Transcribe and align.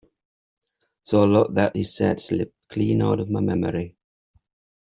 So 1.03 1.23
a 1.23 1.25
lot 1.27 1.53
that 1.53 1.75
he 1.75 1.83
said 1.83 2.19
slipped 2.19 2.69
clean 2.69 3.03
out 3.03 3.19
of 3.19 3.29
my 3.29 3.39
memory. 3.39 3.95